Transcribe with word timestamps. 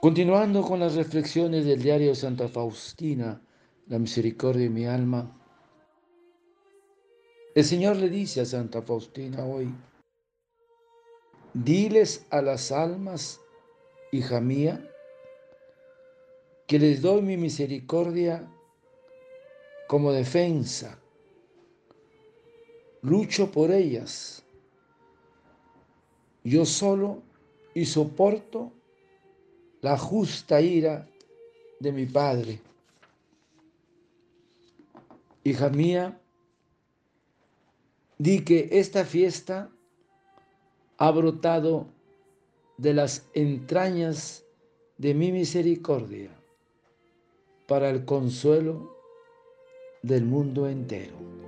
Continuando 0.00 0.62
con 0.62 0.80
las 0.80 0.94
reflexiones 0.94 1.66
del 1.66 1.82
diario 1.82 2.14
Santa 2.14 2.48
Faustina, 2.48 3.38
la 3.86 3.98
misericordia 3.98 4.62
de 4.62 4.70
mi 4.70 4.86
alma, 4.86 5.38
el 7.54 7.62
Señor 7.62 7.96
le 7.96 8.08
dice 8.08 8.40
a 8.40 8.46
Santa 8.46 8.80
Faustina 8.80 9.44
hoy, 9.44 9.68
diles 11.52 12.24
a 12.30 12.40
las 12.40 12.72
almas, 12.72 13.42
hija 14.10 14.40
mía, 14.40 14.82
que 16.66 16.78
les 16.78 17.02
doy 17.02 17.20
mi 17.20 17.36
misericordia 17.36 18.50
como 19.86 20.12
defensa. 20.12 20.98
Lucho 23.02 23.50
por 23.50 23.70
ellas. 23.70 24.42
Yo 26.42 26.64
solo 26.64 27.22
y 27.74 27.84
soporto 27.84 28.72
la 29.80 29.96
justa 29.96 30.60
ira 30.60 31.08
de 31.78 31.92
mi 31.92 32.06
Padre. 32.06 32.60
Hija 35.44 35.70
mía, 35.70 36.20
di 38.18 38.44
que 38.44 38.68
esta 38.72 39.04
fiesta 39.04 39.70
ha 40.98 41.10
brotado 41.10 41.86
de 42.76 42.92
las 42.92 43.26
entrañas 43.32 44.44
de 44.98 45.14
mi 45.14 45.32
misericordia 45.32 46.30
para 47.66 47.88
el 47.88 48.04
consuelo 48.04 48.94
del 50.02 50.24
mundo 50.24 50.68
entero. 50.68 51.39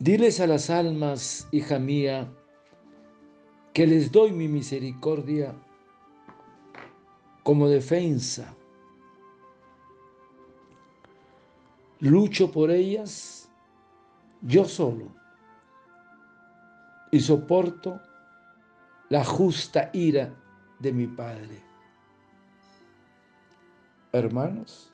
Diles 0.00 0.40
a 0.40 0.46
las 0.46 0.70
almas, 0.70 1.46
hija 1.50 1.78
mía, 1.78 2.32
que 3.74 3.86
les 3.86 4.10
doy 4.10 4.32
mi 4.32 4.48
misericordia 4.48 5.54
como 7.42 7.68
defensa. 7.68 8.56
Lucho 11.98 12.50
por 12.50 12.70
ellas 12.70 13.50
yo 14.40 14.64
solo 14.64 15.14
y 17.12 17.20
soporto 17.20 18.00
la 19.10 19.22
justa 19.22 19.90
ira 19.92 20.34
de 20.78 20.94
mi 20.94 21.08
Padre. 21.08 21.62
Hermanos, 24.12 24.90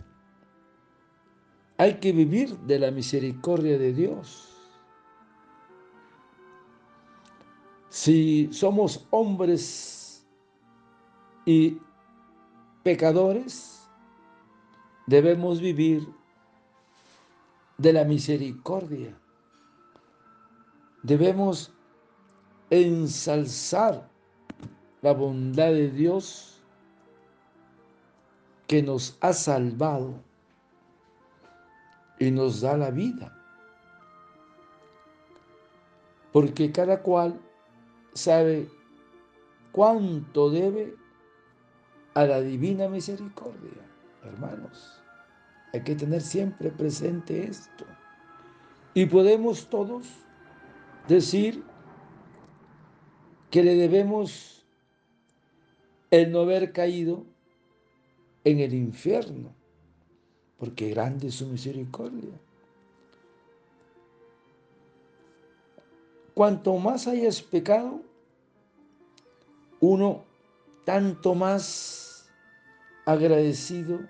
hay 1.77 2.00
que 2.00 2.11
vivir 2.11 2.59
de 2.59 2.81
la 2.81 2.91
misericordia 2.91 3.78
de 3.78 3.93
Dios 3.93 4.56
Si 7.97 8.51
somos 8.53 9.07
hombres 9.09 10.23
y 11.47 11.81
pecadores, 12.83 13.89
debemos 15.07 15.62
vivir 15.62 16.07
de 17.79 17.95
la 17.95 18.05
misericordia. 18.05 19.19
Debemos 21.05 21.73
ensalzar 22.69 24.07
la 25.01 25.15
bondad 25.15 25.73
de 25.73 25.91
Dios 25.91 26.63
que 28.67 28.83
nos 28.83 29.17
ha 29.23 29.33
salvado 29.33 30.23
y 32.19 32.31
nos 32.31 32.61
da 32.61 32.77
la 32.77 32.91
vida. 32.91 33.33
Porque 36.31 36.71
cada 36.71 37.03
cual 37.03 37.41
sabe 38.16 38.69
cuánto 39.72 40.50
debe 40.50 40.97
a 42.15 42.25
la 42.25 42.41
divina 42.41 42.88
misericordia. 42.88 43.82
Hermanos, 44.25 45.03
hay 45.72 45.82
que 45.82 45.94
tener 45.94 46.22
siempre 46.22 46.71
presente 46.71 47.47
esto. 47.47 47.84
Y 48.94 49.04
podemos 49.06 49.69
todos 49.69 50.06
decir 51.06 51.62
que 53.50 53.62
le 53.62 53.75
debemos 53.75 54.66
el 56.10 56.33
no 56.33 56.41
haber 56.41 56.72
caído 56.72 57.27
en 58.44 58.60
el 58.60 58.72
infierno, 58.72 59.54
porque 60.59 60.88
grande 60.88 61.28
es 61.28 61.34
su 61.34 61.47
misericordia. 61.47 62.41
Cuanto 66.33 66.77
más 66.78 67.06
hayas 67.06 67.43
pecado, 67.43 68.06
uno 69.81 70.25
tanto 70.84 71.34
más 71.34 72.31
agradecido 73.04 74.00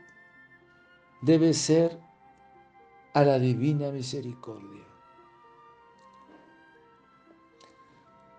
debe 1.22 1.52
ser 1.54 1.98
a 3.14 3.22
la 3.22 3.38
divina 3.38 3.90
misericordia. 3.90 4.84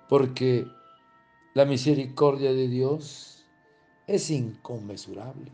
Porque 0.07 0.67
la 1.53 1.65
misericordia 1.65 2.53
de 2.53 2.67
Dios 2.67 3.45
es 4.05 4.29
inconmensurable, 4.29 5.51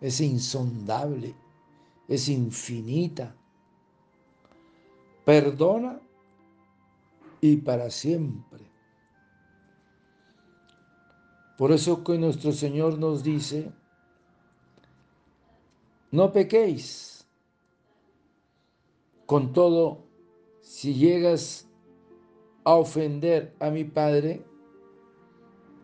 es 0.00 0.20
insondable, 0.20 1.34
es 2.08 2.28
infinita. 2.28 3.34
Perdona 5.24 6.00
y 7.40 7.58
para 7.58 7.90
siempre. 7.90 8.67
Por 11.58 11.72
eso 11.72 12.04
que 12.04 12.16
nuestro 12.16 12.52
Señor 12.52 12.98
nos 13.00 13.24
dice, 13.24 13.72
no 16.12 16.32
pequéis. 16.32 17.26
Con 19.26 19.52
todo, 19.52 20.04
si 20.60 20.94
llegas 20.94 21.68
a 22.62 22.76
ofender 22.76 23.56
a 23.58 23.70
mi 23.70 23.82
Padre, 23.82 24.44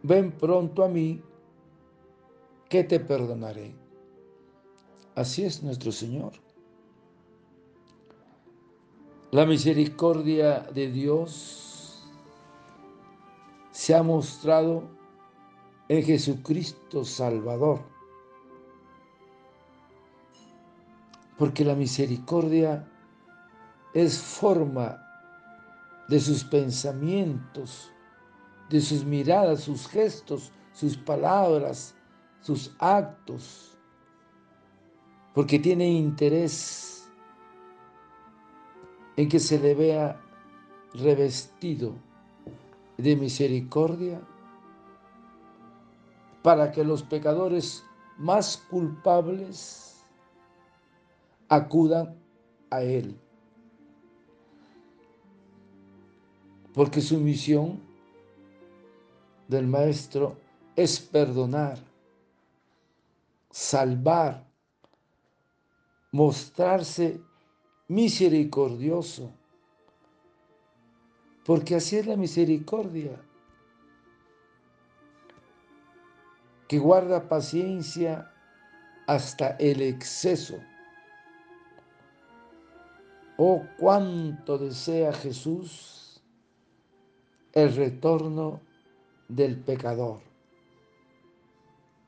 ven 0.04 0.30
pronto 0.30 0.84
a 0.84 0.88
mí, 0.88 1.20
que 2.68 2.84
te 2.84 3.00
perdonaré. 3.00 3.74
Así 5.16 5.44
es 5.44 5.60
nuestro 5.64 5.90
Señor. 5.90 6.34
La 9.32 9.44
misericordia 9.44 10.60
de 10.72 10.88
Dios 10.88 12.06
se 13.72 13.92
ha 13.92 14.04
mostrado 14.04 14.94
en 15.88 16.02
Jesucristo 16.02 17.04
Salvador. 17.04 17.82
Porque 21.38 21.64
la 21.64 21.74
misericordia 21.74 22.88
es 23.92 24.18
forma 24.18 25.00
de 26.08 26.20
sus 26.20 26.44
pensamientos, 26.44 27.90
de 28.70 28.80
sus 28.80 29.04
miradas, 29.04 29.62
sus 29.62 29.88
gestos, 29.88 30.52
sus 30.72 30.96
palabras, 30.96 31.94
sus 32.40 32.74
actos, 32.78 33.76
porque 35.34 35.58
tiene 35.58 35.88
interés 35.88 37.10
en 39.16 39.28
que 39.28 39.40
se 39.40 39.58
le 39.58 39.74
vea 39.74 40.20
revestido 40.94 41.94
de 42.96 43.16
misericordia 43.16 44.20
para 46.44 46.70
que 46.70 46.84
los 46.84 47.02
pecadores 47.02 47.82
más 48.18 48.58
culpables 48.68 50.04
acudan 51.48 52.14
a 52.68 52.82
Él. 52.82 53.18
Porque 56.74 57.00
su 57.00 57.18
misión 57.18 57.80
del 59.48 59.66
Maestro 59.66 60.36
es 60.76 61.00
perdonar, 61.00 61.78
salvar, 63.50 64.46
mostrarse 66.12 67.22
misericordioso. 67.88 69.30
Porque 71.46 71.76
así 71.76 71.96
es 71.96 72.06
la 72.06 72.16
misericordia. 72.18 73.18
Que 76.68 76.78
guarda 76.78 77.28
paciencia 77.28 78.30
hasta 79.06 79.56
el 79.58 79.82
exceso. 79.82 80.58
Oh, 83.36 83.64
cuánto 83.78 84.58
desea 84.58 85.12
Jesús 85.12 86.22
el 87.52 87.74
retorno 87.74 88.60
del 89.28 89.58
pecador. 89.58 90.20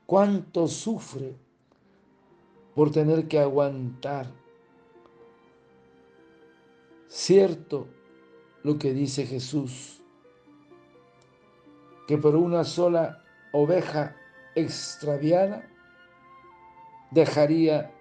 Cuánto 0.05 0.67
sufre 0.67 1.35
por 2.75 2.91
tener 2.91 3.27
que 3.27 3.39
aguantar. 3.39 4.27
Cierto 7.07 7.87
lo 8.63 8.77
que 8.77 8.93
dice 8.93 9.25
Jesús, 9.25 10.01
que 12.07 12.17
por 12.17 12.35
una 12.35 12.63
sola 12.63 13.23
oveja 13.51 14.15
extraviada 14.57 15.67
dejaría 17.11 17.91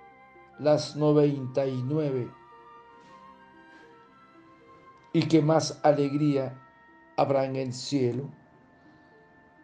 las 0.58 0.96
noventa 0.96 1.66
y 1.66 1.82
nueve 1.82 2.30
y 5.12 5.28
que 5.28 5.42
más 5.42 5.78
alegría 5.82 6.58
habrá 7.18 7.44
en 7.44 7.56
el 7.56 7.74
cielo 7.74 8.24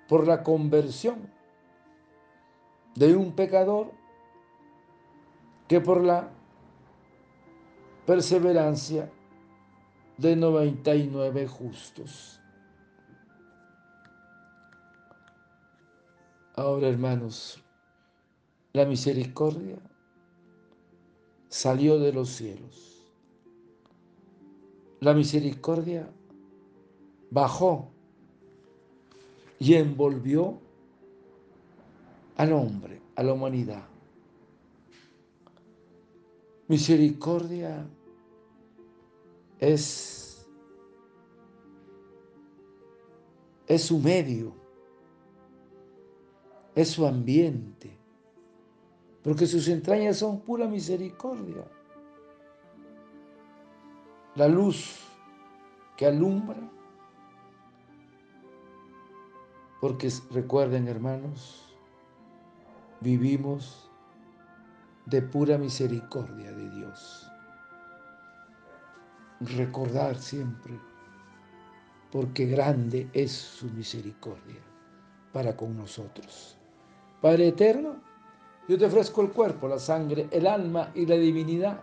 por 0.06 0.26
la 0.26 0.42
conversión 0.42 1.32
de 2.94 3.16
un 3.16 3.32
pecador 3.32 3.90
que 5.66 5.80
por 5.80 6.04
la 6.04 6.28
perseverancia 8.04 9.10
de 10.18 10.36
99 10.36 11.46
justos. 11.46 12.41
Ahora, 16.62 16.86
hermanos, 16.86 17.60
la 18.72 18.84
misericordia 18.84 19.80
salió 21.48 21.98
de 21.98 22.12
los 22.12 22.28
cielos. 22.28 23.10
La 25.00 25.12
misericordia 25.12 26.08
bajó 27.32 27.88
y 29.58 29.74
envolvió 29.74 30.60
al 32.36 32.52
hombre, 32.52 33.02
a 33.16 33.24
la 33.24 33.32
humanidad. 33.32 33.84
Misericordia 36.68 37.84
es, 39.58 40.46
es 43.66 43.82
su 43.82 43.98
medio, 43.98 44.61
es 46.74 46.88
su 46.90 47.06
ambiente, 47.06 47.96
porque 49.22 49.46
sus 49.46 49.68
entrañas 49.68 50.18
son 50.18 50.40
pura 50.40 50.66
misericordia. 50.66 51.64
La 54.34 54.48
luz 54.48 54.98
que 55.96 56.06
alumbra, 56.06 56.58
porque 59.80 60.10
recuerden 60.30 60.88
hermanos, 60.88 61.76
vivimos 63.00 63.90
de 65.06 65.20
pura 65.20 65.58
misericordia 65.58 66.52
de 66.52 66.70
Dios. 66.70 67.28
Recordar 69.40 70.16
siempre, 70.16 70.78
porque 72.10 72.46
grande 72.46 73.10
es 73.12 73.32
su 73.32 73.66
misericordia 73.70 74.62
para 75.32 75.56
con 75.56 75.76
nosotros. 75.76 76.61
Padre 77.22 77.46
eterno, 77.46 78.02
yo 78.68 78.76
te 78.76 78.84
ofrezco 78.84 79.22
el 79.22 79.30
cuerpo, 79.30 79.68
la 79.68 79.78
sangre, 79.78 80.26
el 80.32 80.44
alma 80.44 80.90
y 80.92 81.06
la 81.06 81.14
divinidad 81.14 81.80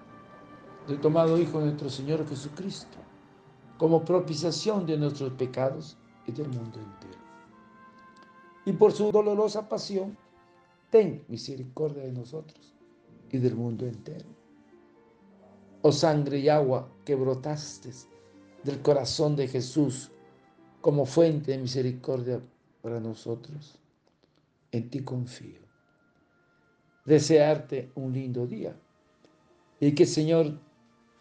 del 0.85 0.99
tomado 0.99 1.39
Hijo 1.39 1.59
de 1.59 1.67
nuestro 1.67 1.89
Señor 1.89 2.27
Jesucristo, 2.27 2.97
como 3.77 4.03
propiciación 4.03 4.85
de 4.85 4.97
nuestros 4.97 5.31
pecados 5.31 5.97
y 6.27 6.33
del 6.33 6.49
mundo 6.49 6.79
entero. 6.81 7.23
Y 8.65 8.73
por 8.73 8.91
su 8.91 9.13
dolorosa 9.13 9.69
pasión, 9.69 10.17
ten 10.89 11.23
misericordia 11.29 12.03
de 12.03 12.11
nosotros 12.11 12.75
y 13.31 13.37
del 13.37 13.55
mundo 13.55 13.87
entero. 13.87 14.27
Oh 15.83 15.93
sangre 15.93 16.39
y 16.39 16.49
agua 16.49 16.89
que 17.05 17.15
brotaste 17.15 17.91
del 18.65 18.81
corazón 18.81 19.37
de 19.37 19.47
Jesús 19.47 20.11
como 20.81 21.05
fuente 21.05 21.53
de 21.53 21.59
misericordia 21.59 22.41
para 22.81 22.99
nosotros, 22.99 23.79
en 24.71 24.89
ti 24.89 25.03
confío. 25.03 25.59
Desearte 27.05 27.91
un 27.95 28.13
lindo 28.13 28.45
día 28.45 28.75
y 29.79 29.93
que 29.93 30.03
el 30.03 30.09
Señor 30.09 30.59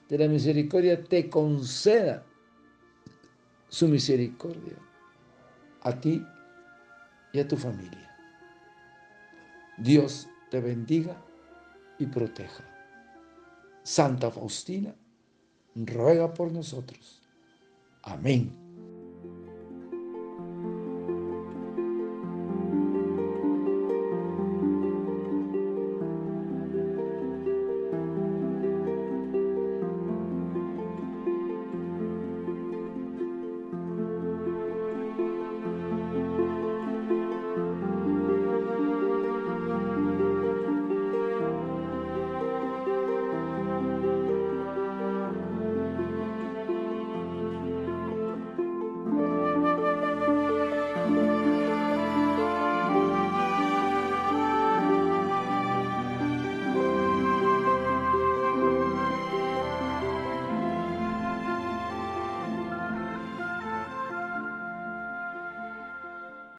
de 0.09 0.19
la 0.19 0.29
misericordia 0.29 1.03
te 1.03 1.29
conceda 1.29 2.25
su 3.69 3.89
misericordia 3.89 4.77
a 5.83 5.99
ti 5.99 6.25
y 7.33 7.41
a 7.41 7.47
tu 7.47 7.57
familia. 7.57 8.17
Dios 9.79 10.29
te 10.51 10.61
bendiga 10.61 11.17
y 11.99 12.07
proteja. 12.07 12.65
Santa 13.83 14.31
Faustina, 14.31 14.95
ruega 15.75 16.35
por 16.35 16.53
nosotros. 16.53 17.23
Amén. 18.03 18.68